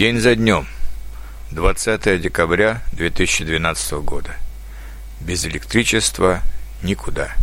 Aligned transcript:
День 0.00 0.18
за 0.18 0.34
днем. 0.34 0.66
20 1.50 2.22
декабря 2.22 2.82
2012 2.92 3.92
года. 4.02 4.30
Без 5.20 5.44
электричества 5.44 6.40
никуда. 6.82 7.36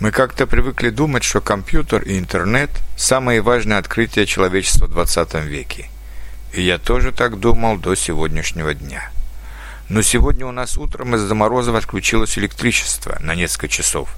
Мы 0.00 0.12
как-то 0.12 0.46
привыкли 0.46 0.88
думать, 0.88 1.24
что 1.24 1.42
компьютер 1.42 2.00
и 2.04 2.18
интернет– 2.18 2.70
самые 2.96 3.42
важные 3.42 3.78
открытия 3.78 4.24
человечества 4.24 4.86
в 4.86 4.92
20 4.92 5.44
веке. 5.44 5.90
И 6.54 6.62
я 6.62 6.78
тоже 6.78 7.12
так 7.12 7.38
думал 7.38 7.76
до 7.76 7.96
сегодняшнего 7.96 8.72
дня. 8.72 9.10
Но 9.90 10.00
сегодня 10.00 10.46
у 10.46 10.52
нас 10.52 10.78
утром 10.78 11.16
из-за 11.16 11.34
морозов 11.34 11.74
отключилось 11.74 12.38
электричество 12.38 13.18
на 13.20 13.34
несколько 13.34 13.68
часов. 13.68 14.08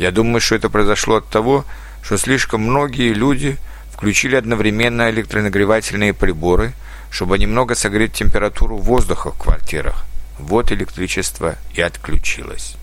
Я 0.00 0.10
думаю, 0.10 0.40
что 0.40 0.56
это 0.56 0.68
произошло 0.68 1.18
от 1.18 1.28
того, 1.28 1.64
что 2.02 2.18
слишком 2.18 2.62
многие 2.62 3.12
люди– 3.12 3.56
Включили 4.00 4.34
одновременно 4.34 5.10
электронагревательные 5.10 6.14
приборы, 6.14 6.72
чтобы 7.10 7.38
немного 7.38 7.74
согреть 7.74 8.14
температуру 8.14 8.78
воздуха 8.78 9.30
в 9.30 9.36
квартирах. 9.36 10.06
Вот 10.38 10.72
электричество 10.72 11.56
и 11.74 11.82
отключилось. 11.82 12.76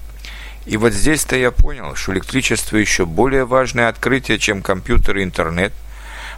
И 0.67 0.77
вот 0.77 0.94
здесь-то 0.94 1.35
я 1.35 1.49
понял, 1.49 1.95
что 1.95 2.13
электричество 2.13 2.77
еще 2.77 3.08
более 3.08 3.45
важное 3.45 3.89
открытие, 3.89 4.38
чем 4.38 4.61
компьютер 4.61 5.17
и 5.17 5.23
интернет, 5.23 5.73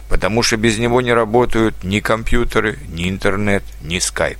потому 0.08 0.42
что 0.42 0.56
без 0.56 0.78
него 0.78 1.02
не 1.02 1.12
работают 1.12 1.84
ни 1.84 2.00
компьютеры, 2.00 2.78
ни 2.88 3.10
интернет, 3.10 3.62
ни 3.82 3.98
скайп. 3.98 4.38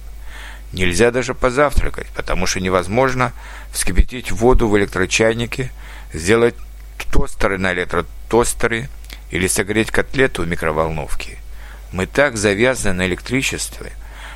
Нельзя 0.73 1.11
даже 1.11 1.35
позавтракать, 1.35 2.07
потому 2.17 2.47
что 2.47 2.61
невозможно 2.61 3.35
вскипятить 3.75 4.33
воду 4.33 4.69
в 4.69 4.79
электрочайнике, 4.79 5.71
сделать 6.15 6.55
тостеры 7.13 7.59
на 7.59 7.75
электротостеры– 7.75 8.89
или 9.31 9.47
согреть 9.47 9.91
котлету 9.91 10.43
в 10.43 10.49
микроволновке. 10.49 11.39
Мы 11.93 12.07
так 12.07 12.37
завязаны 12.37 12.95
на 12.95 13.07
электричестве, 13.07 13.93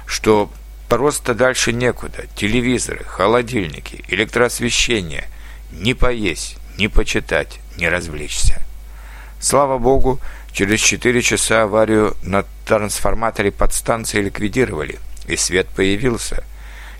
что 0.07 0.51
просто 0.89 1.35
дальше 1.35 1.73
некуда. 1.73 2.27
Телевизоры, 2.35 3.05
холодильники, 3.05 4.05
электроосвещение. 4.09 5.25
Не 5.73 5.95
поесть, 5.95 6.57
не 6.79 6.89
почитать, 6.89 7.59
не 7.77 7.89
развлечься. 7.89 8.63
Слава 9.41 9.79
богу, 9.79 10.21
через 10.53 10.81
4 10.81 11.23
часа 11.23 11.65
аварию 11.65 12.17
на 12.23 12.45
трансформаторе 12.65 13.51
подстанции 13.51 14.23
ликвидировали, 14.23 14.99
и 15.27 15.37
свет 15.37 15.69
появился. 15.69 16.45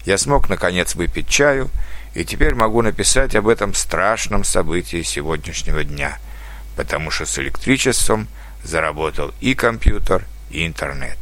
Я 0.05 0.19
смог, 0.19 0.49
наконец, 0.49 0.95
выпить 0.95 1.29
чаю, 1.29 1.71
и 2.15 2.25
теперь 2.25 2.55
могу 2.55 2.83
написать 2.83 3.35
об 3.35 3.49
этом 3.49 3.75
страшном 3.75 4.45
событии 4.45 5.03
сегодняшнего 5.03 5.85
дня– 5.85 6.19
потому 6.77 7.11
что 7.11 7.27
с 7.27 7.39
электричеством 7.39 8.29
заработал 8.63 9.33
и 9.41 9.55
компьютер, 9.55 10.25
и 10.51 10.67
интернет. 10.67 11.19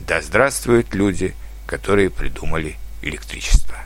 Да 0.00 0.20
здравствуют 0.20 0.94
люди, 0.94 1.34
которые 1.66 2.10
придумали 2.10 2.76
электричество. 3.02 3.76